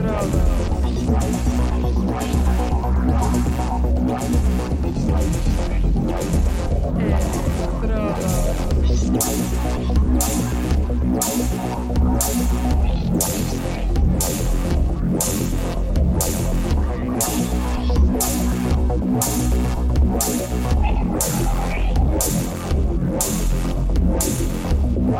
Droga. 0.00 0.40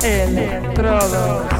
Electrodos. 0.02 1.59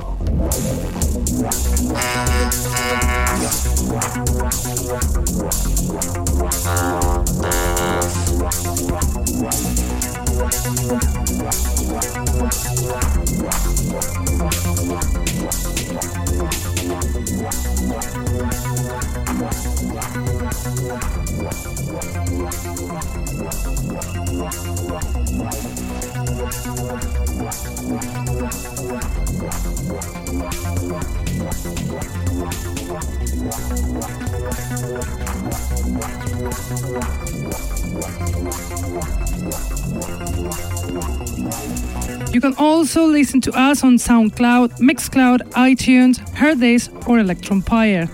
Also 42.61 43.07
listen 43.07 43.41
to 43.41 43.51
us 43.53 43.83
on 43.83 43.95
SoundCloud, 43.95 44.77
Mixcloud, 44.77 45.39
iTunes, 45.53 46.19
Hearthis, 46.35 46.89
or 47.07 47.17
Electronpire. 47.17 48.07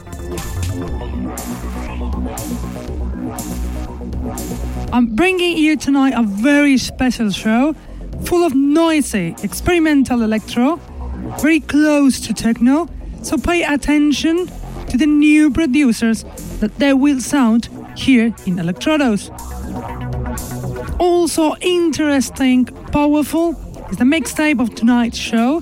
I'm 4.94 5.08
bringing 5.18 5.58
you 5.58 5.76
tonight 5.76 6.14
a 6.16 6.24
very 6.24 6.78
special 6.78 7.30
show 7.30 7.76
full 8.24 8.46
of 8.46 8.56
noisy 8.56 9.36
experimental 9.44 10.22
electro, 10.22 10.78
very 11.42 11.60
close 11.60 12.22
to 12.22 12.34
techno, 12.34 12.88
so 13.24 13.38
pay 13.38 13.64
attention 13.64 14.48
to 14.88 14.98
the 14.98 15.06
new 15.06 15.52
producers 15.52 16.24
that 16.62 16.74
they 16.80 16.94
will 16.94 17.20
sound 17.20 17.68
here 17.98 18.28
in 18.46 18.56
Elektrodos. 18.56 19.30
Also 21.02 21.54
interesting, 21.58 22.64
powerful 22.94 23.67
is 23.90 23.98
the 23.98 24.04
mixtape 24.04 24.60
of 24.60 24.74
tonight's 24.76 25.18
show 25.18 25.62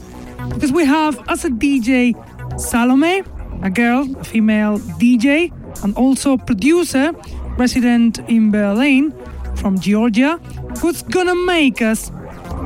because 0.49 0.71
we 0.71 0.85
have 0.85 1.19
as 1.27 1.45
a 1.45 1.49
DJ 1.49 2.13
Salome, 2.59 3.23
a 3.61 3.69
girl, 3.69 4.07
a 4.19 4.23
female 4.23 4.79
DJ, 4.99 5.51
and 5.83 5.95
also 5.95 6.37
producer 6.37 7.13
resident 7.57 8.19
in 8.27 8.51
Berlin 8.51 9.13
from 9.55 9.79
Georgia, 9.79 10.37
who's 10.79 11.01
gonna 11.03 11.35
make 11.35 11.81
us 11.81 12.11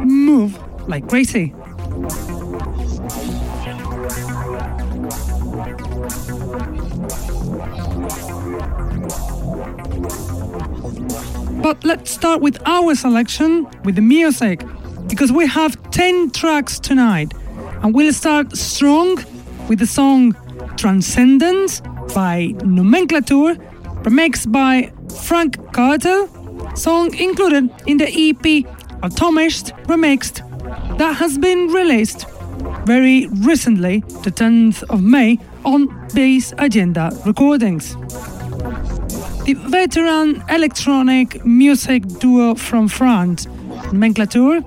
move 0.04 0.58
like 0.88 1.08
crazy. 1.08 1.54
But 11.62 11.84
let's 11.84 12.10
start 12.10 12.42
with 12.42 12.58
our 12.66 12.96
selection 12.96 13.68
with 13.84 13.96
the 13.96 14.02
music 14.02 14.64
because 15.10 15.32
we 15.32 15.48
have 15.48 15.82
10 15.92 16.32
tracks 16.32 16.80
tonight 16.80 17.34
and 17.82 17.94
we'll 17.94 18.14
start 18.14 18.56
strong 18.56 19.18
with 19.68 19.80
the 19.80 19.88
song 19.88 20.36
Transcendence 20.78 21.82
by 22.14 22.54
Nomenklatür, 22.60 23.58
remixed 24.04 24.52
by 24.52 24.92
Franck 25.26 25.58
Kartel, 25.74 26.30
song 26.78 27.14
included 27.16 27.70
in 27.88 27.98
the 27.98 28.08
EP 28.08 28.66
Atomist 29.02 29.72
Remixed 29.86 30.46
that 30.98 31.16
has 31.16 31.38
been 31.38 31.68
released 31.68 32.26
very 32.86 33.28
recently, 33.28 34.00
the 34.24 34.32
10th 34.32 34.84
of 34.90 35.02
May, 35.02 35.40
on 35.66 35.88
Base 36.14 36.54
Agenda 36.58 37.12
Recordings. 37.26 37.96
The 39.46 39.54
veteran 39.68 40.44
electronic 40.50 41.46
music 41.46 42.08
duo 42.20 42.56
from 42.56 42.88
France, 42.88 43.46
Nomenklatür, 43.92 44.64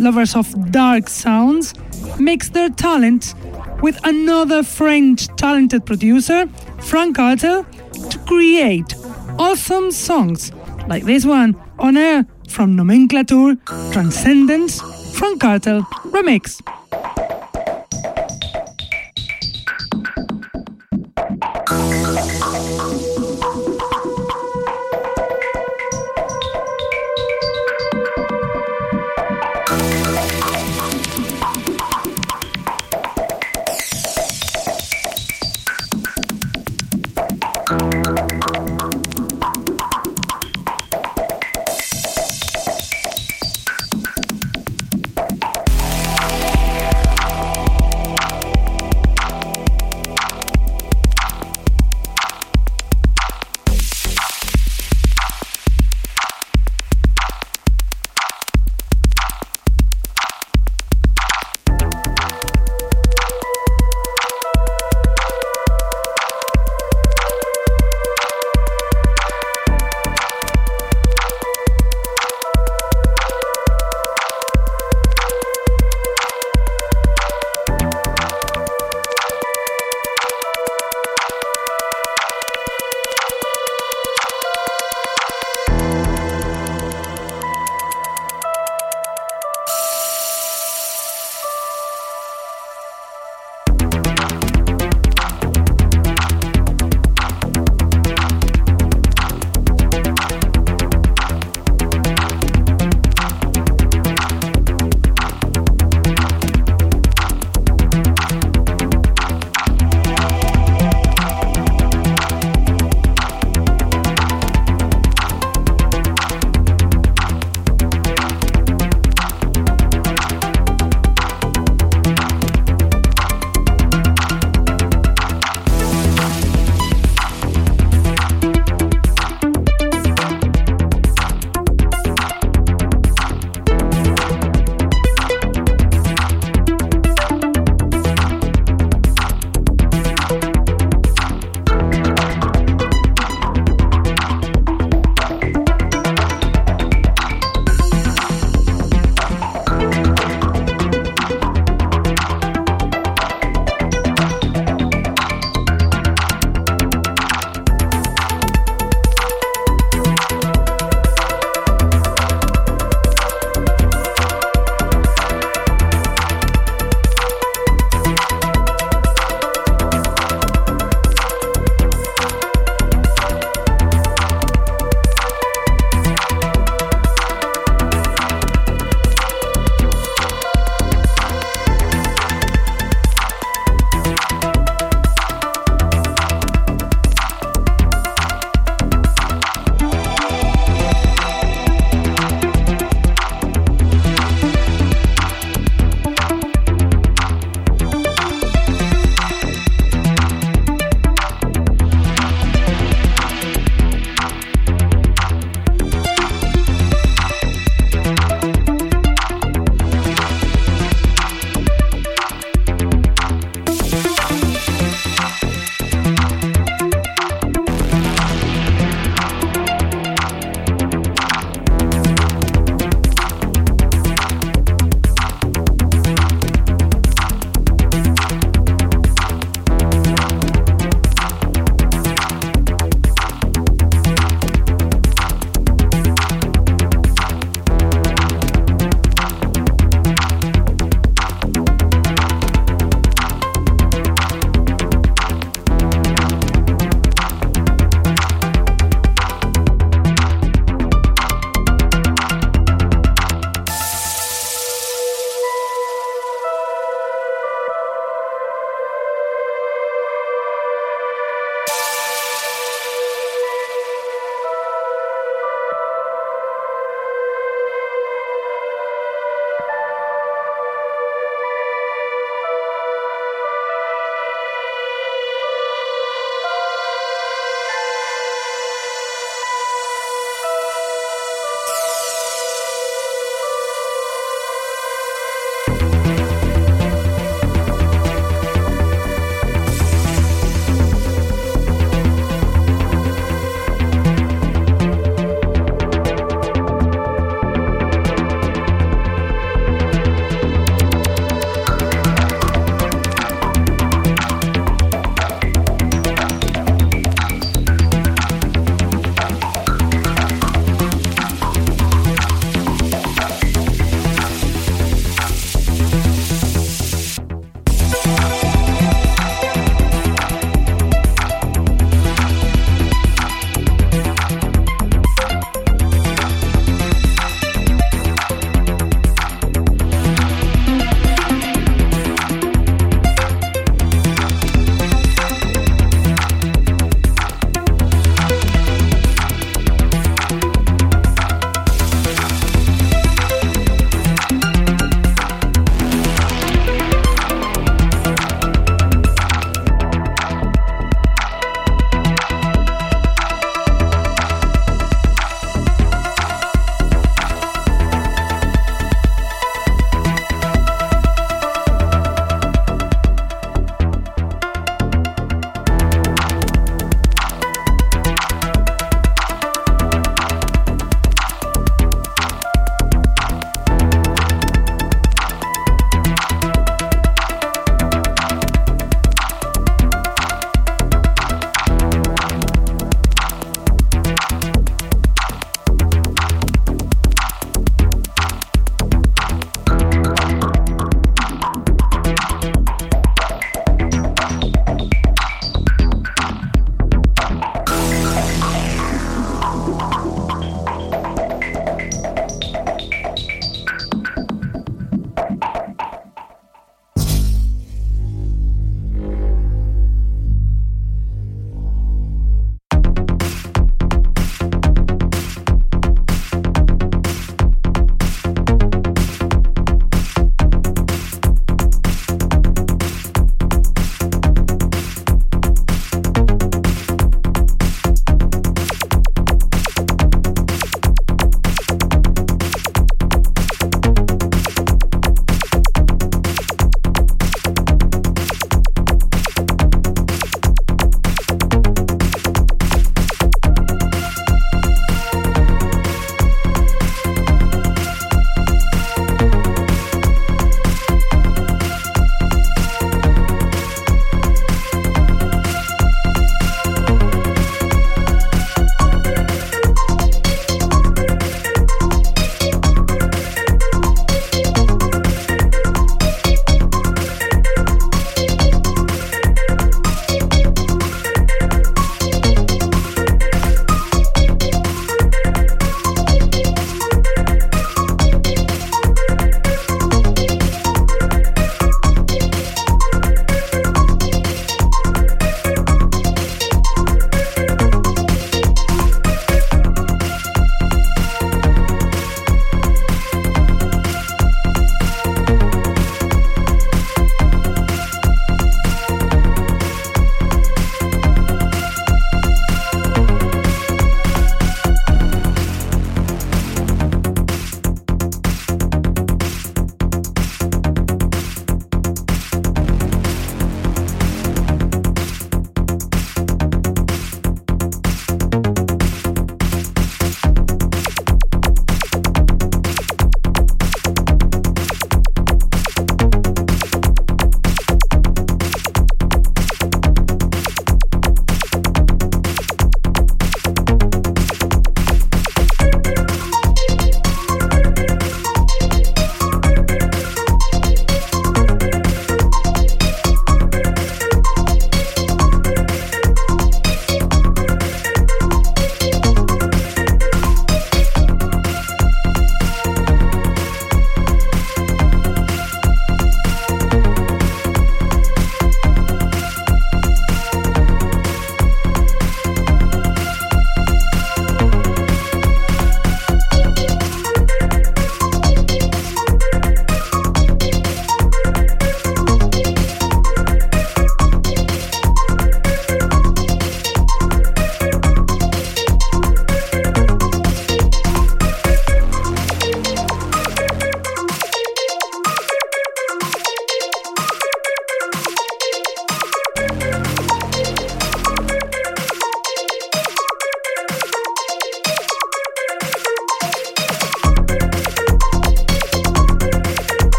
lovers 0.00 0.34
of 0.36 0.70
dark 0.70 1.08
sounds, 1.08 1.74
mix 2.18 2.50
their 2.50 2.70
talent 2.70 3.34
with 3.82 3.98
another 4.04 4.62
French 4.62 5.26
talented 5.36 5.84
producer, 5.84 6.46
Franck 6.80 7.16
Kartel, 7.16 7.64
to 8.10 8.18
create 8.20 8.94
awesome 9.38 9.90
songs 9.90 10.52
like 10.88 11.04
this 11.04 11.24
one 11.24 11.56
on 11.78 11.96
air 11.96 12.26
from 12.48 12.76
Nomenklatür 12.76 13.58
Transcendence 13.92 14.80
Frank 15.16 15.40
Carter 15.40 15.80
Remix. 16.10 16.60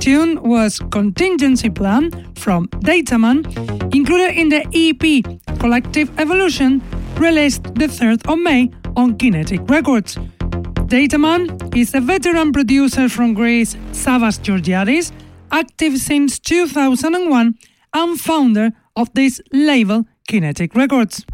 Tune 0.00 0.42
was 0.42 0.78
Contingency 0.90 1.68
Plan 1.68 2.10
from 2.34 2.68
Dataman, 2.68 3.44
included 3.94 4.34
in 4.34 4.48
the 4.48 4.64
EP 4.72 5.58
Collective 5.58 6.10
Evolution, 6.18 6.82
released 7.16 7.62
the 7.74 7.86
3rd 7.86 8.26
of 8.26 8.38
May 8.38 8.70
on 8.96 9.18
Kinetic 9.18 9.60
Records. 9.68 10.16
Dataman 10.88 11.76
is 11.76 11.94
a 11.94 12.00
veteran 12.00 12.50
producer 12.52 13.08
from 13.10 13.34
Greece, 13.34 13.76
Savas 13.92 14.40
Georgiadis, 14.40 15.12
active 15.52 15.98
since 15.98 16.38
2001 16.38 17.54
and 17.92 18.20
founder 18.20 18.70
of 18.96 19.12
this 19.12 19.40
label, 19.52 20.06
Kinetic 20.28 20.74
Records. 20.74 21.26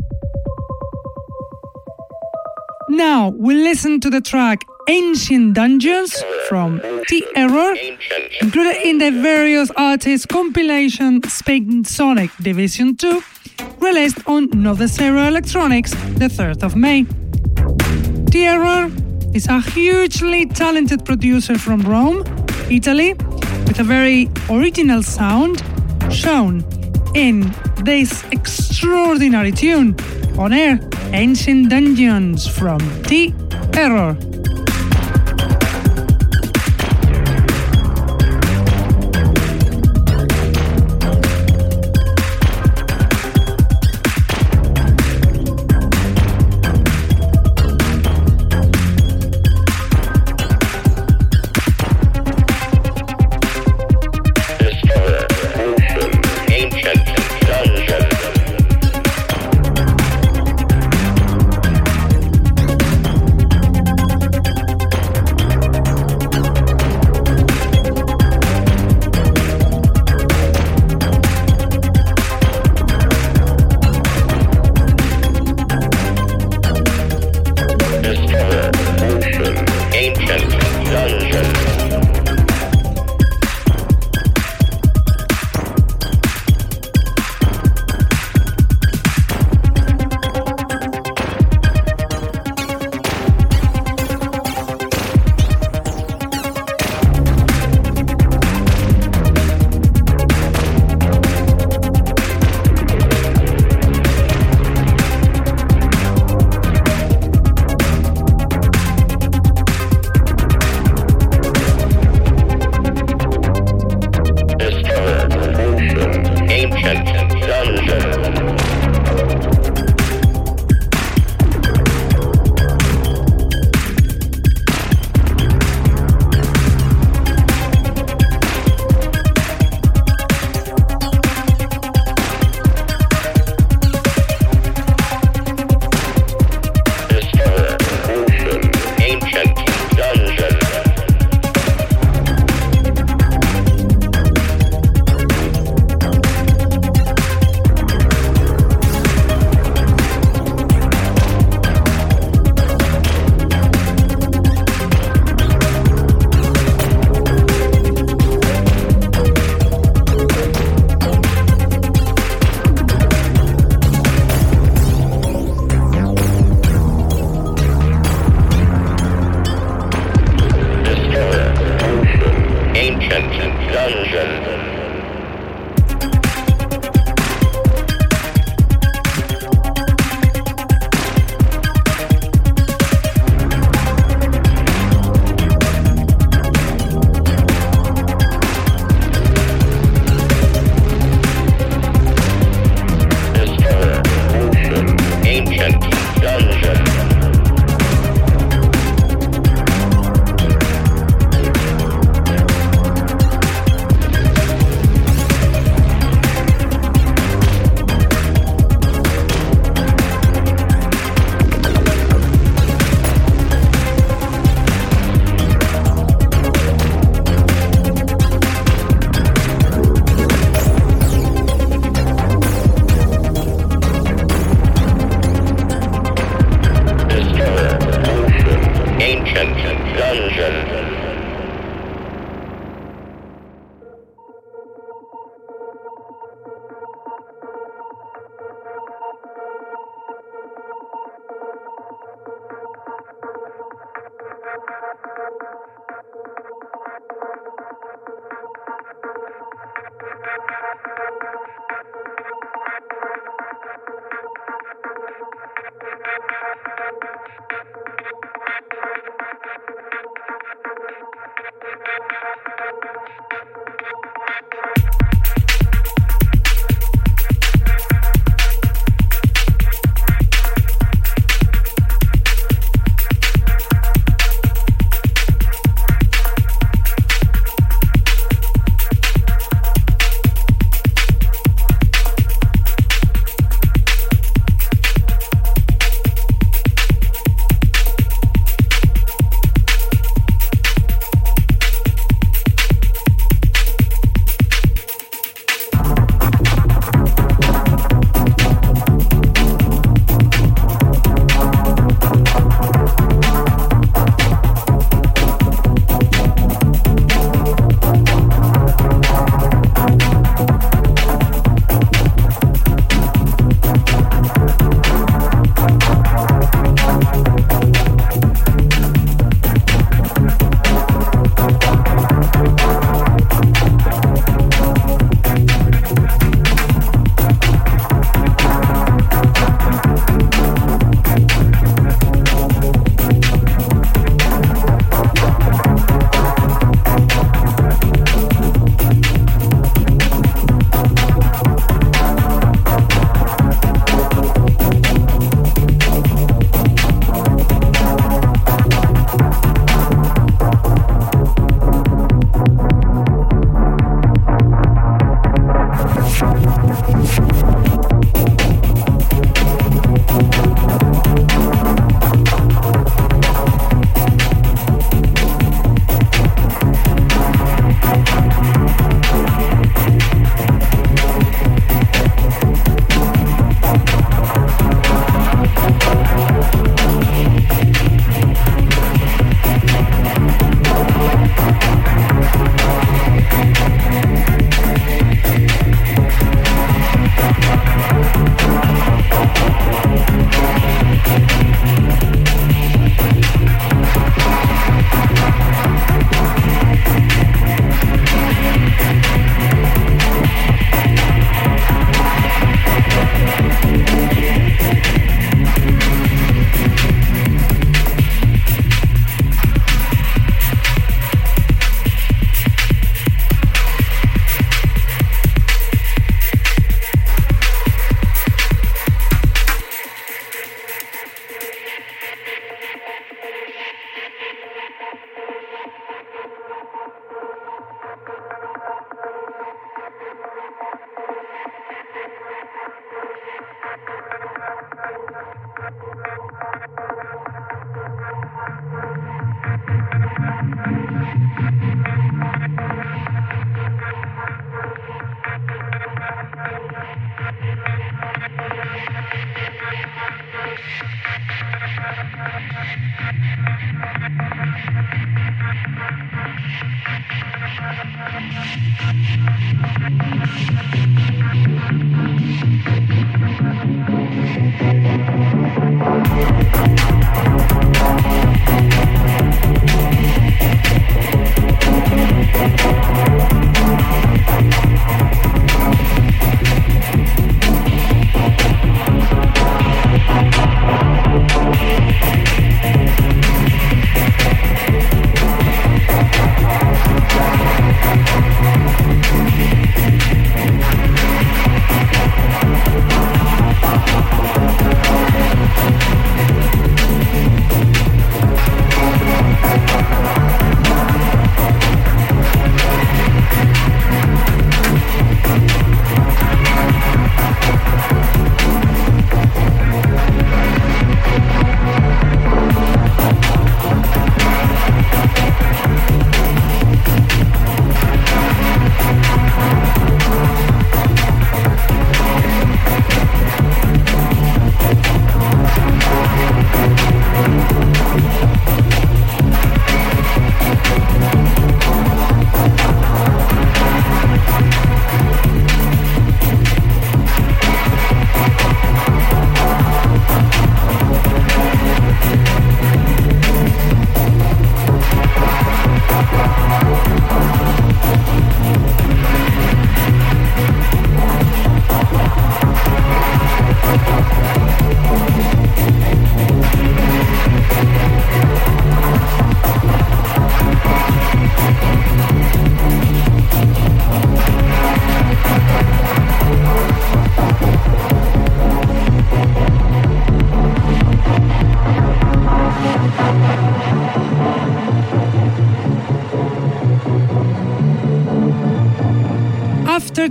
Now 2.89 3.29
we 3.29 3.55
listen 3.55 4.01
to 4.01 4.11
the 4.11 4.21
track 4.21 4.65
Ancient 4.89 5.55
Dungeons 5.55 6.23
from 6.49 6.81
T/Error, 7.09 7.75
included 8.41 8.77
in 8.87 8.99
the 8.99 9.11
various 9.11 9.69
artists 9.77 10.27
compilation 10.27 11.21
Spain 11.29 11.83
Sonic 11.85 12.31
Division 12.41 12.97
2, 12.97 13.21
released 13.81 14.19
on 14.27 14.49
Nove 14.51 14.87
Zero 14.87 15.27
Electronics 15.27 15.91
the 16.19 16.29
3rd 16.29 16.63
of 16.63 16.77
May. 16.77 17.05
T/Error 18.31 18.91
is 19.35 19.49
a 19.49 19.61
hugely 19.61 20.47
talented 20.47 21.05
producer 21.05 21.59
from 21.59 21.81
Rome, 21.83 22.23
Italy, 22.71 23.15
with 23.67 23.81
a 23.81 23.85
very 23.85 24.31
original 24.49 25.03
sound 25.03 25.65
shown 26.13 26.65
in 27.15 27.53
this 27.83 28.23
extraordinary 28.31 29.51
tune 29.51 29.97
on 30.39 30.53
air 30.53 30.79
Ancient 31.13 31.71
Dungeons 31.71 32.47
from 32.47 32.79
The 33.09 33.33
Error. 33.75 34.17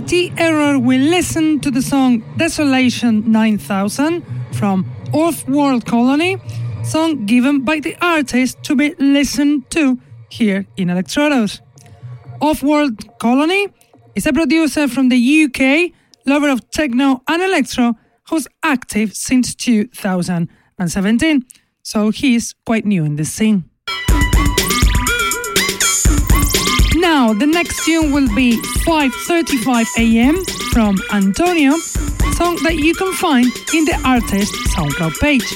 T-Error, 0.06 0.78
we 0.78 0.98
listen 0.98 1.58
to 1.58 1.68
the 1.68 1.82
song 1.82 2.22
Desolation 2.36 3.32
9000 3.32 4.24
from 4.52 4.84
Offworldcolony, 5.06 6.40
song 6.86 7.26
given 7.26 7.64
by 7.64 7.80
the 7.80 7.96
artist 8.00 8.62
to 8.62 8.76
be 8.76 8.94
listened 9.00 9.68
to 9.70 9.98
here 10.28 10.64
in 10.76 10.88
Elektrodos. 10.88 11.60
Off-World 12.40 13.18
Colony 13.18 13.66
is 14.14 14.26
a 14.26 14.32
producer 14.32 14.86
from 14.86 15.08
the 15.08 15.18
UK, 15.44 15.90
lover 16.24 16.50
of 16.50 16.70
techno 16.70 17.20
and 17.26 17.42
electro, 17.42 17.94
who's 18.28 18.46
active 18.62 19.12
since 19.12 19.56
2017, 19.56 21.44
so 21.82 22.10
he's 22.10 22.54
quite 22.64 22.86
new 22.86 23.04
in 23.04 23.16
the 23.16 23.24
scene. 23.24 23.64
Now, 27.18 27.32
the 27.32 27.46
next 27.46 27.82
tune 27.86 28.12
will 28.12 28.28
be 28.34 28.60
5.35 28.84 29.86
am 29.96 30.36
from 30.74 30.98
Antonio, 31.10 31.72
song 32.36 32.58
that 32.62 32.76
you 32.76 32.94
can 32.94 33.10
find 33.14 33.46
in 33.72 33.86
the 33.86 33.98
artist 34.04 34.52
SoundCloud 34.76 35.18
page. 35.18 35.48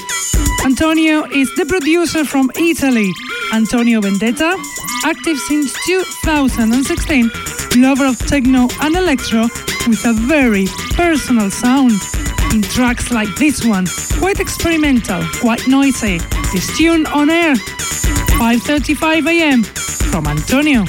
Antonio 0.65 1.23
is 1.25 1.53
the 1.53 1.67
producer 1.67 2.25
from 2.25 2.49
Italy. 2.55 3.11
Antonio 3.53 4.01
Barbetta, 4.01 4.57
active 5.05 5.37
since 5.37 5.71
2016, 5.85 7.29
lover 7.77 8.07
of 8.07 8.17
techno 8.17 8.67
and 8.81 8.95
electro 8.95 9.43
with 9.85 10.03
a 10.05 10.13
very 10.13 10.65
personal 10.95 11.51
sound. 11.51 11.93
In 12.53 12.63
tracks 12.63 13.11
like 13.11 13.29
this 13.35 13.63
one, 13.63 13.85
quite 14.17 14.39
experimental, 14.39 15.21
quite 15.39 15.67
noisy, 15.67 16.17
This 16.53 16.75
tune 16.75 17.05
on 17.05 17.29
air. 17.29 17.53
5.35 17.53 19.27
am 19.27 19.63
from 20.09 20.25
Antonio. 20.25 20.85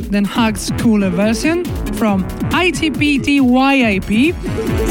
2, 0.00 0.10
Den 0.10 0.26
cooler 0.78 1.10
version 1.10 1.64
from 1.94 2.24
ITPDWIP, 2.50 4.34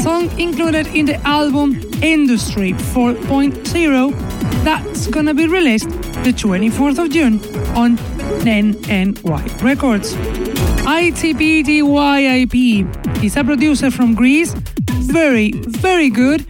song 0.02 0.30
included 0.38 0.86
in 0.88 1.06
the 1.06 1.16
album 1.26 1.80
Industry 2.02 2.72
4.0 2.72 4.12
that's 4.64 5.06
gonna 5.06 5.32
be 5.32 5.46
released 5.46 5.88
the 6.24 6.32
24th 6.32 6.98
of 6.98 7.10
June 7.10 7.38
on 7.76 7.96
NNY 8.44 9.62
Records. 9.62 10.14
ITPDWIP 10.86 12.54
is 13.22 13.36
a 13.36 13.44
producer 13.44 13.90
from 13.90 14.14
Greece, 14.14 14.54
very, 15.12 15.52
very 15.52 16.10
good, 16.10 16.44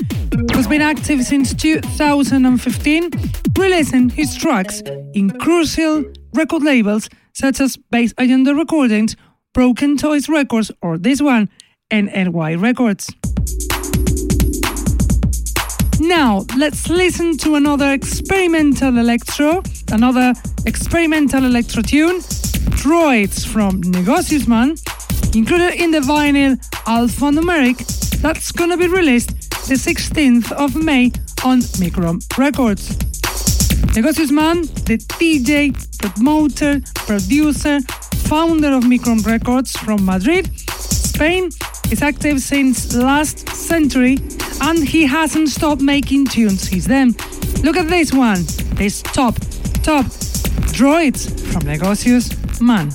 who's 0.53 0.67
been 0.67 0.81
active 0.81 1.23
since 1.25 1.53
2015, 1.53 3.11
releasing 3.59 4.09
his 4.09 4.35
tracks 4.35 4.83
in 5.13 5.31
crucial 5.31 6.05
record 6.35 6.63
labels 6.63 7.09
such 7.37 7.61
as 7.61 7.77
Bass 7.97 8.13
Agenda 8.19 8.55
Recordings, 8.55 9.17
Broken 9.55 9.97
Toys 9.97 10.29
Records, 10.29 10.71
or 10.83 10.99
this 10.99 11.23
one, 11.23 11.49
NNY 11.91 12.61
Records. 12.61 13.11
Now, 15.99 16.45
let's 16.59 16.91
listen 16.91 17.39
to 17.39 17.55
another 17.55 17.93
experimental 17.93 18.99
electro, 18.99 19.63
another 19.91 20.35
experimental 20.67 21.47
electro 21.47 21.81
tune, 21.81 22.21
Droids 22.77 23.47
from 23.47 23.81
Negocius 23.81 24.47
Man, 24.47 24.77
included 25.35 25.81
in 25.81 25.91
the 25.91 26.01
vinyl 26.01 26.59
Alphanumeric, 26.85 27.79
that's 28.21 28.53
gonna 28.53 28.77
be 28.77 28.89
released 28.89 29.31
the 29.69 29.77
16th 29.77 30.53
of 30.53 30.77
May 30.77 31.13
on 31.43 31.61
Micron 31.81 32.21
Records. 32.37 33.06
Negocius 33.97 34.31
Man, 34.31 34.61
the 34.85 34.99
DJ, 35.17 35.73
promoter, 35.99 36.83
producer, 37.07 37.81
founder 38.29 38.75
of 38.75 38.85
Micron 38.85 39.25
Records 39.25 39.73
from 39.73 40.05
Madrid, 40.05 40.51
Spain, 40.69 41.49
is 41.91 42.03
active 42.03 42.41
since 42.43 42.95
last 42.95 43.49
century 43.49 44.19
and 44.61 44.87
he 44.87 45.07
hasn't 45.07 45.49
stopped 45.49 45.81
making 45.81 46.27
tunes 46.27 46.69
since 46.69 46.85
then. 46.85 47.15
Look 47.63 47.79
at 47.79 47.89
this 47.89 48.13
one, 48.13 48.45
this 48.75 49.01
top, 49.01 49.35
top 49.83 50.05
droids 50.77 51.31
from 51.51 51.67
Negocius 51.67 52.29
Man. 52.61 52.91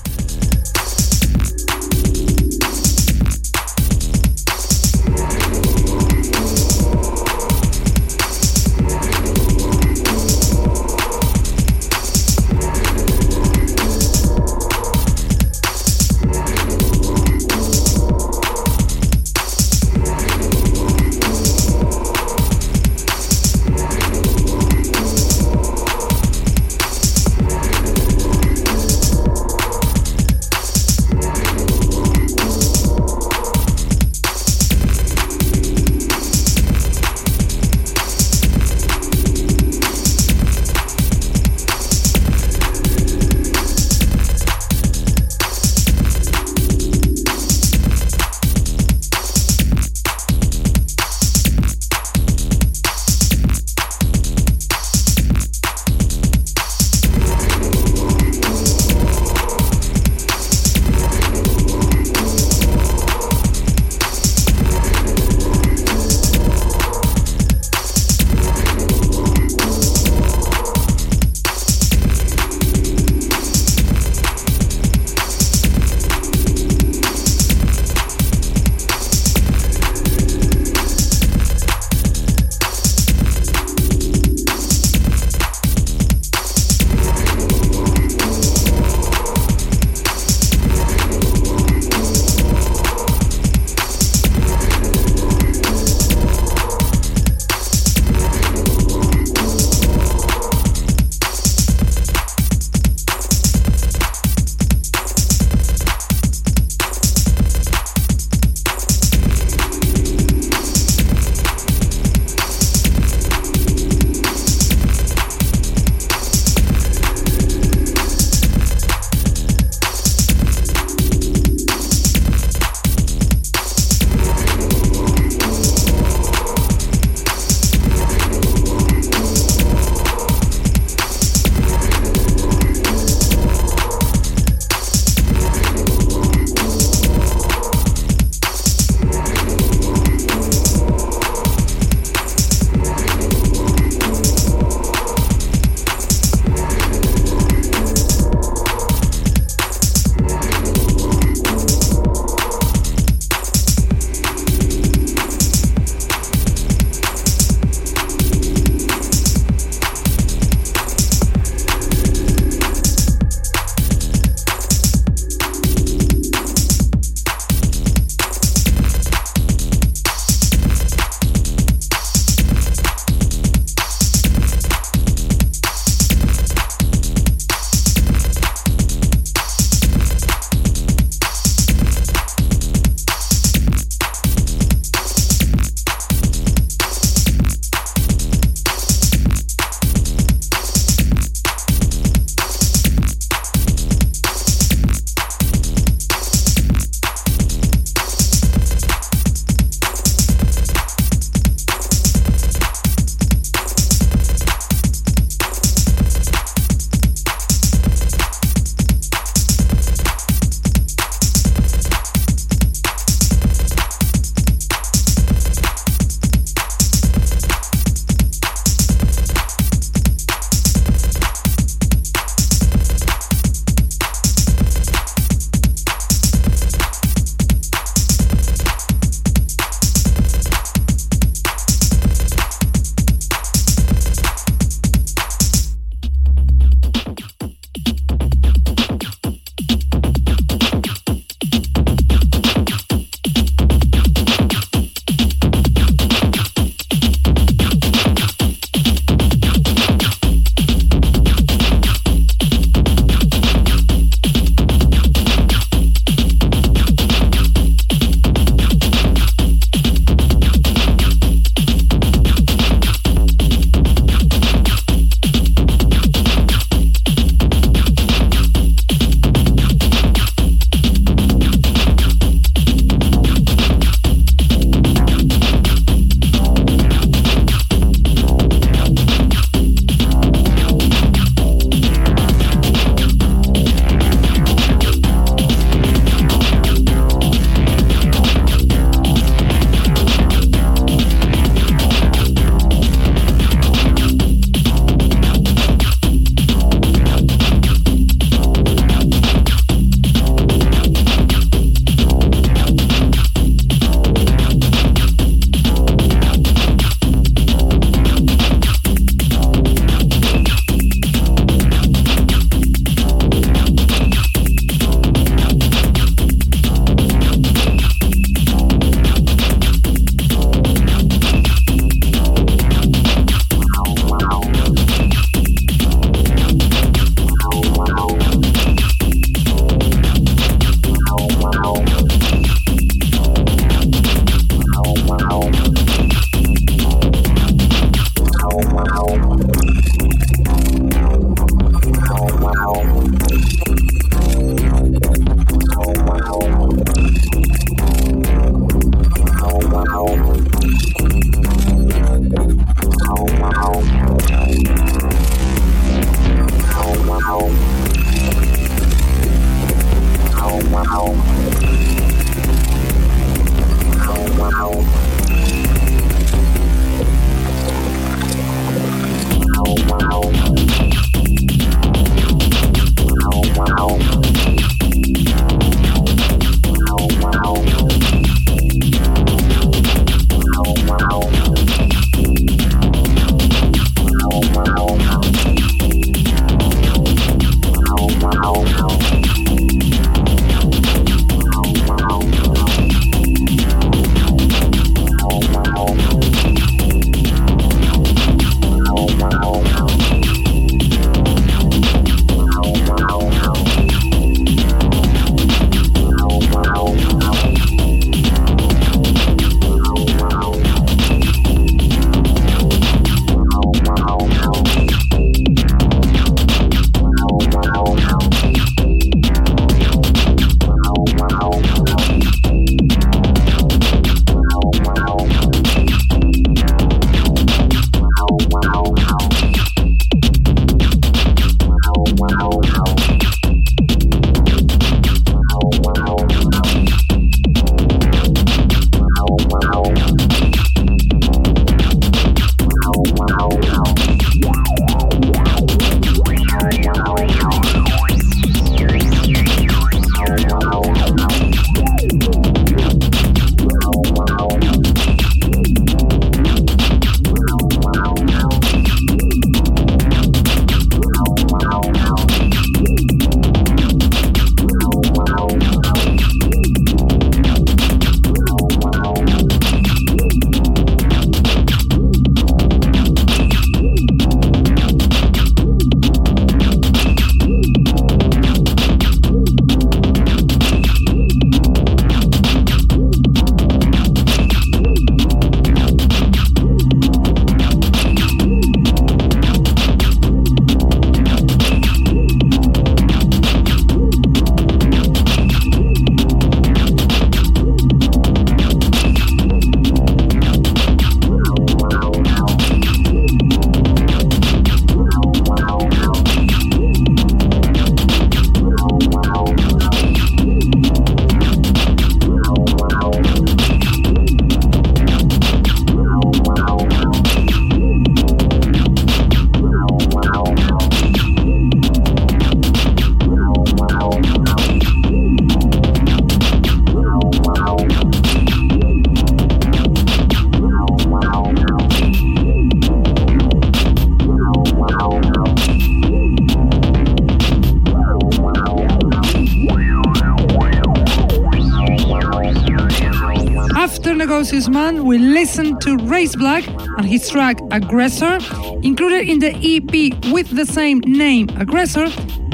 Listened 546.31 546.65
Black 546.65 546.97
and 546.97 547.05
his 547.05 547.29
track 547.29 547.59
Aggressor, 547.71 548.39
included 548.83 549.27
in 549.27 549.39
the 549.39 549.51
EP 549.51 550.31
with 550.31 550.49
the 550.55 550.65
same 550.65 550.99
name, 550.99 551.49
Aggressor, 551.57 552.07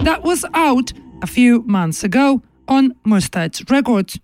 that 0.04 0.24
was 0.24 0.44
out 0.56 0.92
a 1.22 1.28
few 1.28 1.62
months 1.62 2.04
ago 2.04 2.42
on 2.68 2.96
Mustache 3.06 3.62
Records. 3.70 4.20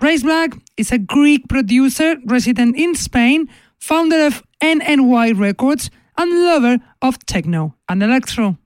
Rise 0.00 0.22
Black 0.22 0.52
is 0.76 0.92
a 0.92 0.98
Greek 0.98 1.48
producer 1.48 2.18
resident 2.26 2.76
in 2.76 2.94
Spain, 2.94 3.48
founder 3.80 4.24
of 4.26 4.44
NNY 4.62 5.36
Records, 5.36 5.90
and 6.16 6.30
lover 6.44 6.78
of 7.02 7.18
techno 7.26 7.74
and 7.88 8.00
electro. 8.00 8.58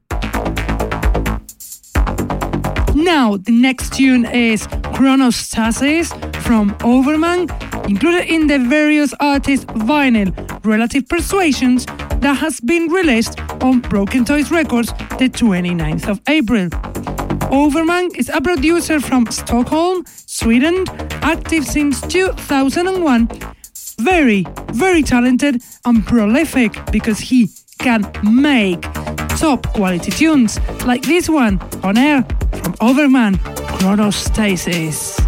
Now, 2.94 3.38
the 3.38 3.52
next 3.52 3.94
tune 3.94 4.26
is 4.26 4.66
Chronostasis 4.92 6.12
from 6.42 6.72
Obergman, 6.80 7.48
included 7.88 8.32
in 8.32 8.46
the 8.46 8.58
various 8.58 9.14
artists' 9.20 9.66
vinyl 9.66 10.32
Relative 10.64 11.08
Persuasions 11.08 11.86
that 12.20 12.36
has 12.38 12.60
been 12.60 12.88
released 12.88 13.40
on 13.62 13.80
Broken 13.80 14.24
Toys 14.24 14.50
Records 14.50 14.88
the 15.18 15.28
29th 15.28 16.08
of 16.08 16.20
April. 16.28 16.68
Obergman 17.50 18.16
is 18.16 18.28
a 18.28 18.40
producer 18.40 19.00
from 19.00 19.26
Stockholm, 19.26 20.04
Sweden, 20.06 20.84
active 21.22 21.66
since 21.66 22.00
2001. 22.00 23.28
Very, 23.98 24.46
very 24.72 25.02
talented 25.02 25.62
and 25.84 26.06
prolific 26.06 26.72
because 26.90 27.18
he 27.18 27.50
can 27.78 28.10
make 28.22 28.80
top 29.36 29.66
quality 29.74 30.10
tunes 30.10 30.58
like 30.86 31.02
this 31.02 31.28
one 31.28 31.60
on 31.82 31.98
air 31.98 32.22
from 32.52 32.72
Obergman 32.74 33.34
Chronostasis. 33.76 35.21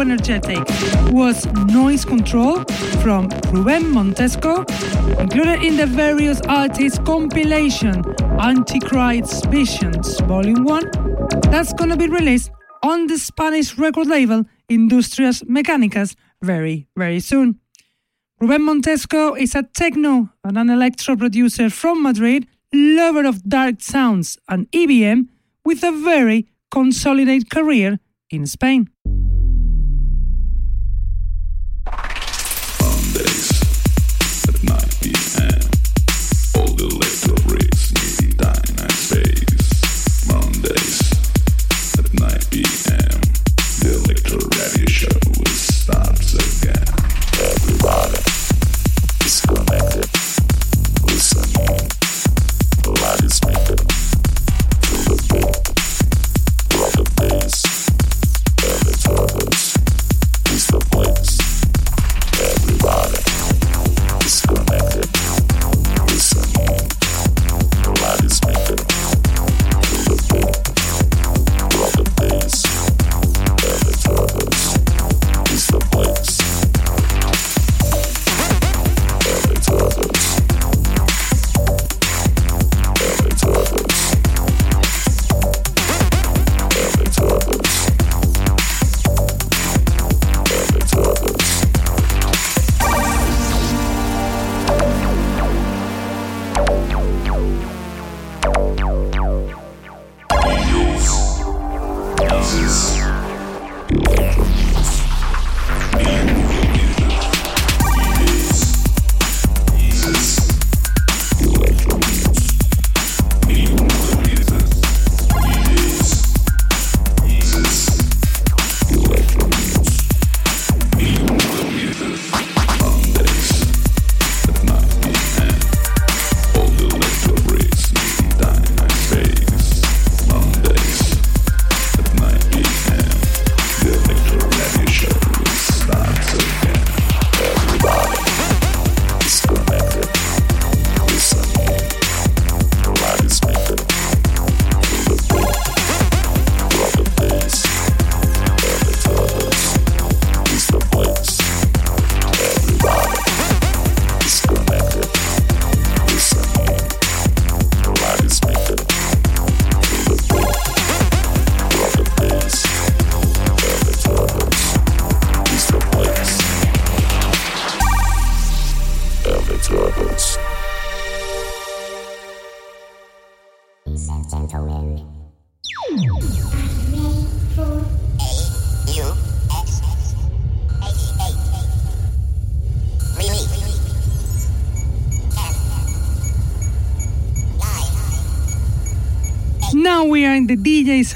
Energetic 0.00 0.58
was 1.12 1.46
Noise 1.72 2.04
Control 2.04 2.64
from 3.02 3.28
Ruben 3.52 3.84
Montesco, 3.92 4.64
included 5.18 5.62
in 5.62 5.76
the 5.76 5.86
various 5.86 6.40
artists 6.48 6.98
compilation 7.00 8.02
Antichrist's 8.38 9.46
Visions 9.46 10.20
Volume 10.20 10.64
1, 10.64 10.90
that's 11.50 11.72
gonna 11.72 11.96
be 11.96 12.08
released 12.08 12.50
on 12.82 13.06
the 13.06 13.18
Spanish 13.18 13.78
record 13.78 14.06
label 14.06 14.44
Industrias 14.68 15.42
Mecánicas 15.44 16.16
very, 16.42 16.86
very 16.96 17.20
soon. 17.20 17.58
Ruben 18.40 18.62
Montesco 18.62 19.38
is 19.38 19.54
a 19.54 19.62
techno 19.62 20.28
and 20.44 20.58
an 20.58 20.68
electro 20.70 21.16
producer 21.16 21.70
from 21.70 22.02
Madrid, 22.02 22.46
lover 22.74 23.24
of 23.24 23.42
dark 23.48 23.80
sounds 23.80 24.38
and 24.48 24.70
EBM, 24.72 25.28
with 25.64 25.82
a 25.82 25.92
very 25.92 26.46
consolidated 26.76 27.48
career 27.48 27.98
in 28.28 28.46
Spain. 28.46 28.90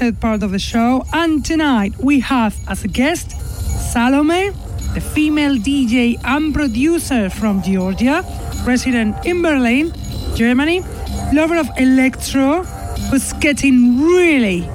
set 0.00 0.20
part 0.20 0.42
of 0.42 0.52
the 0.52 0.58
show. 0.58 1.04
And 1.12 1.44
tonight 1.44 1.92
we 1.98 2.20
have 2.20 2.56
as 2.66 2.84
a 2.84 2.88
guest 2.88 3.30
Salome, 3.92 4.50
the 4.94 5.00
female 5.00 5.56
DJ 5.56 6.18
and 6.24 6.54
producer 6.54 7.28
from 7.28 7.62
Georgia, 7.62 8.24
resident 8.66 9.26
in 9.26 9.42
Berlin, 9.42 9.92
Germany, 10.34 10.82
lover 11.34 11.58
of 11.58 11.68
electro, 11.76 12.62
who's 13.10 13.32
getting 13.34 14.00
really, 14.00 14.66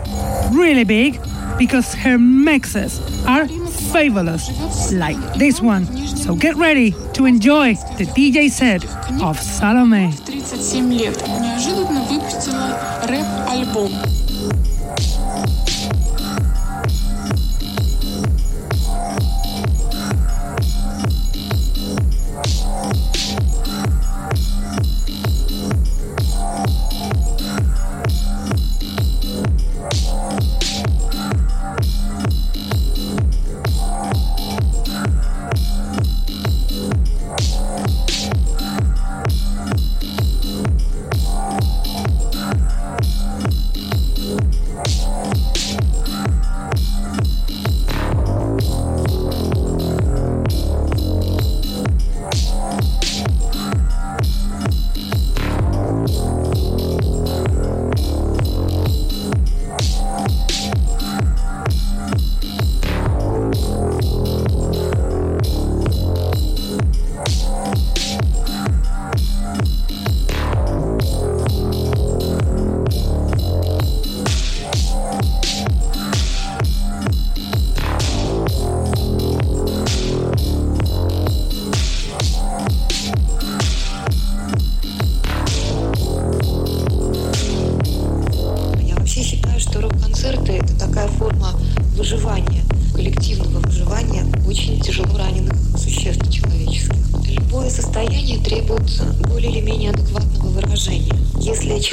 really 0.51 0.84
big 0.84 1.19
because 1.57 1.95
her 1.95 2.19
mixes 2.19 2.99
are 3.25 3.47
fabulous, 3.91 4.91
like 4.93 5.17
this 5.39 5.61
one. 5.61 5.86
So 6.07 6.36
get 6.36 6.55
ready 6.57 6.93
to 7.13 7.25
enjoy 7.25 7.73
the 7.97 8.05
DJ 8.15 8.49
set 8.51 8.86
of 9.21 9.39
Salome. 9.39 10.11
37 10.11 10.91
лет. 10.91 11.17
Неожиданно 11.27 12.01
выпустила 12.03 12.77
рэп-альбом. 13.07 13.91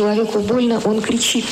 Человеку 0.03 0.39
больно, 0.39 0.81
он 0.83 1.01
кричит. 1.01 1.45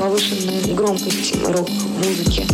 повышенную 0.00 0.74
громкость 0.74 1.34
рок-музыки. 1.44 2.49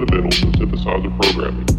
Fundamentals 0.00 0.42
of 0.42 0.50
synthesizer 0.54 1.20
programming. 1.20 1.69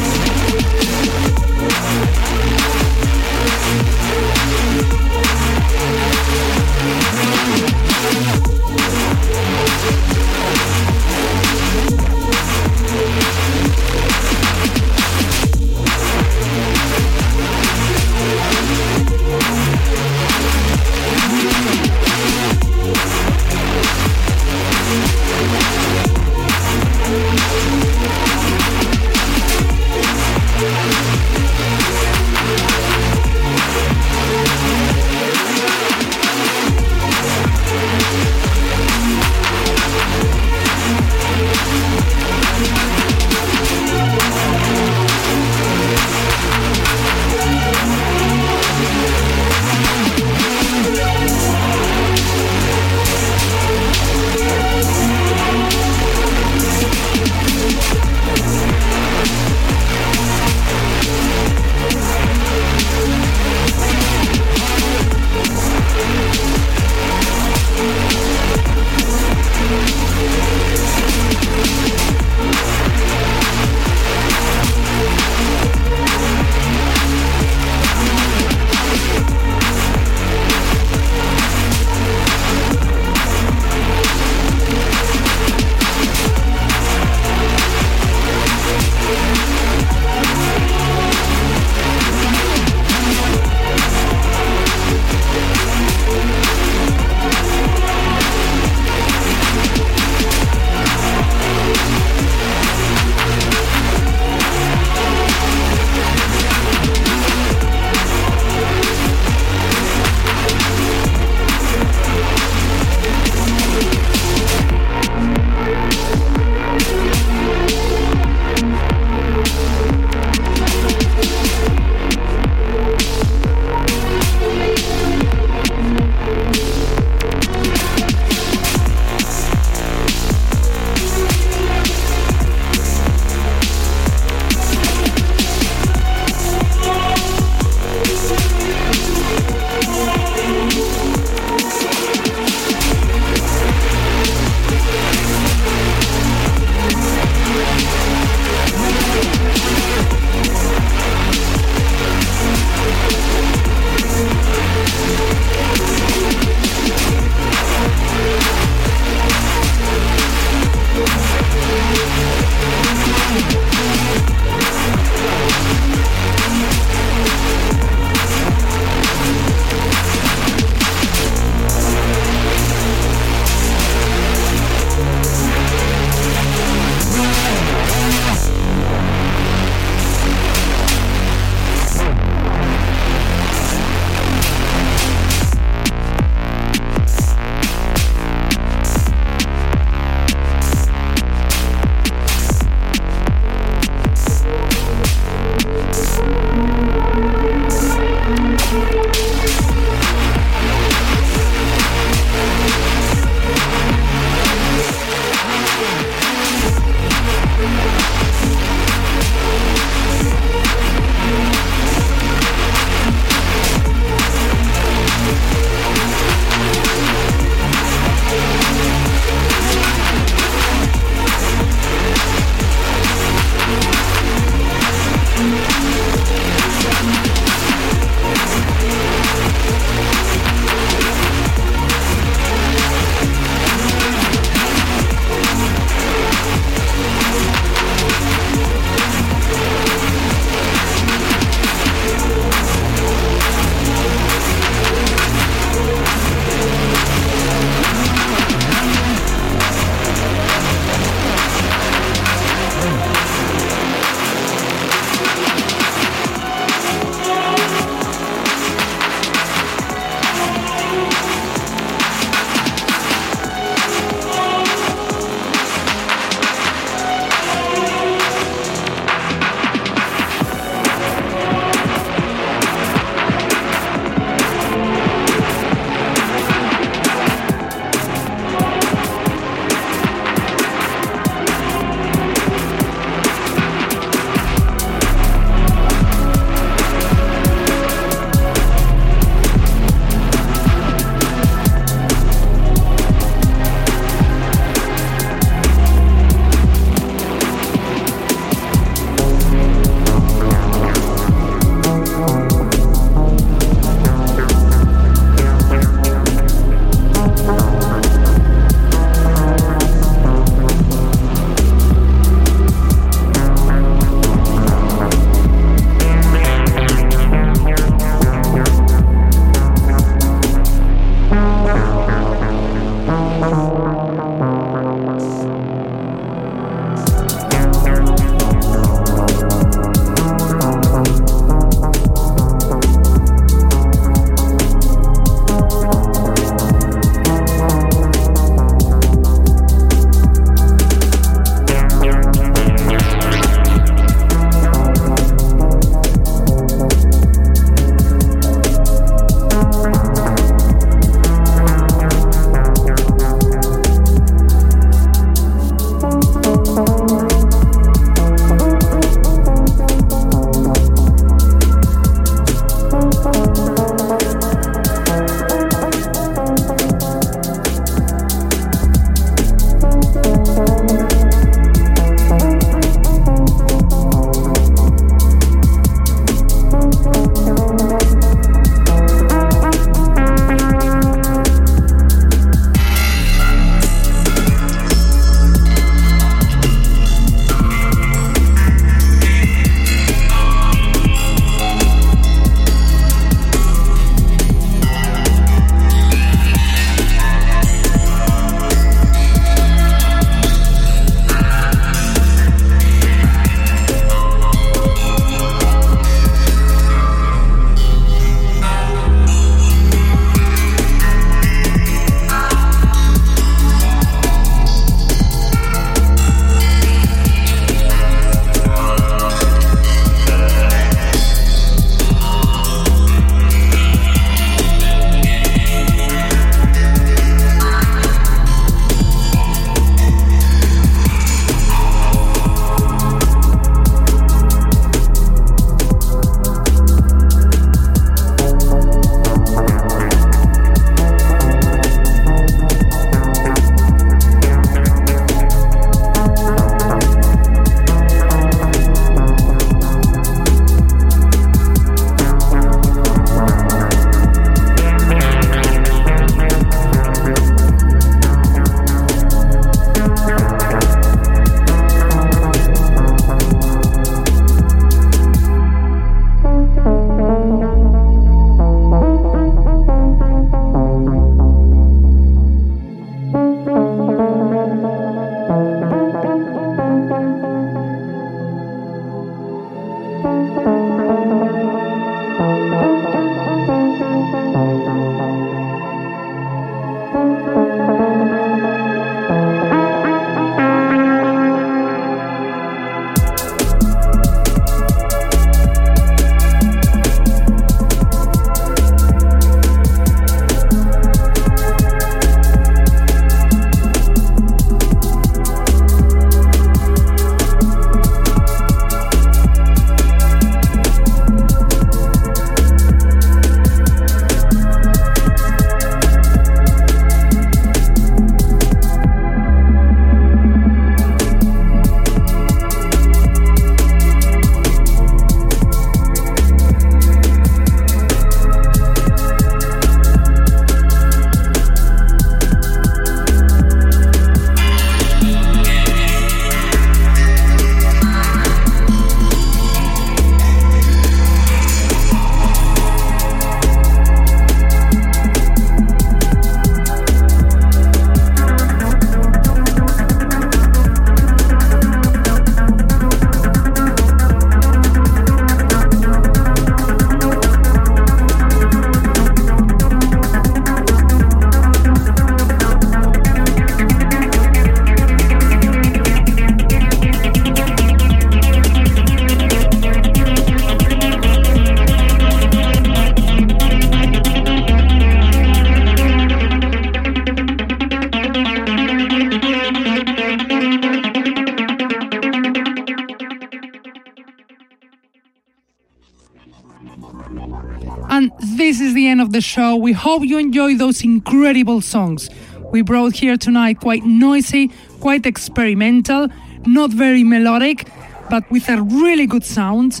The 589.36 589.42
show. 589.42 589.76
We 589.76 589.92
hope 589.92 590.22
you 590.24 590.38
enjoy 590.38 590.76
those 590.76 591.04
incredible 591.04 591.82
songs 591.82 592.30
we 592.72 592.80
brought 592.80 593.16
here 593.16 593.36
tonight. 593.36 593.80
Quite 593.80 594.02
noisy, 594.02 594.70
quite 594.98 595.26
experimental, 595.26 596.28
not 596.66 596.90
very 596.90 597.22
melodic, 597.22 597.86
but 598.30 598.50
with 598.50 598.66
a 598.70 598.80
really 598.80 599.26
good 599.26 599.44
sound. 599.44 600.00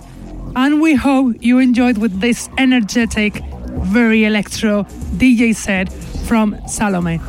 And 0.54 0.80
we 0.80 0.94
hope 0.94 1.36
you 1.40 1.58
enjoyed 1.58 1.98
with 1.98 2.18
this 2.18 2.48
energetic, 2.56 3.42
very 3.98 4.24
electro 4.24 4.84
DJ 5.20 5.54
set 5.54 5.92
from 6.28 6.56
Salome. 6.66 7.20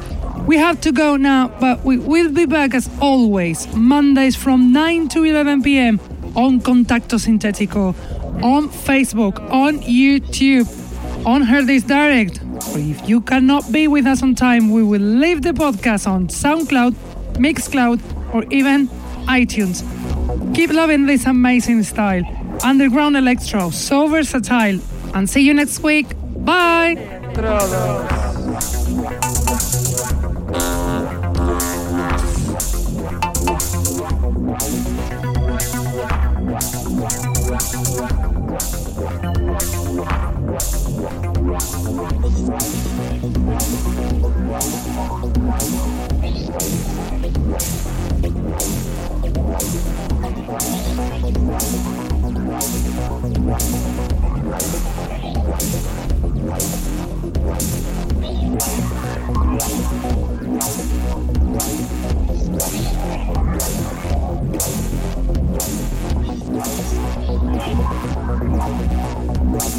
We 0.45 0.55
have 0.55 0.79
to 0.81 0.93
go 0.93 1.17
now, 1.17 1.49
but 1.59 1.83
we 1.83 1.97
will 1.97 2.31
be 2.31 2.45
back 2.45 2.73
as 2.73 2.89
always, 3.01 3.67
Mondays 3.75 4.37
from 4.37 4.71
9 4.71 5.09
to 5.09 5.25
11 5.25 5.61
pm 5.61 5.99
on 6.37 6.61
Contacto 6.61 7.17
Sintetico, 7.19 7.93
on 8.41 8.69
Facebook, 8.69 9.35
on 9.51 9.79
YouTube, 9.79 10.67
on 11.27 11.45
Hear 11.45 11.61
This 11.61 11.83
Direct. 11.83 12.41
Or 12.71 12.79
if 12.79 13.07
you 13.07 13.19
cannot 13.19 13.69
be 13.69 13.87
with 13.89 14.07
us 14.07 14.23
on 14.23 14.33
time, 14.33 14.71
we 14.71 14.81
will 14.81 15.01
leave 15.01 15.41
the 15.41 15.51
podcast 15.51 16.07
on 16.07 16.27
SoundCloud, 16.27 16.93
Mixcloud, 17.33 17.99
or 18.33 18.45
even 18.49 18.87
iTunes. 19.27 19.83
Keep 20.55 20.71
loving 20.71 21.05
this 21.05 21.25
amazing 21.25 21.83
style. 21.83 22.23
Underground 22.63 23.17
Electro, 23.17 23.69
so 23.71 24.07
versatile. 24.07 24.79
And 25.13 25.29
see 25.29 25.41
you 25.41 25.53
next 25.53 25.83
week. 25.83 26.07
Bye. 26.45 26.95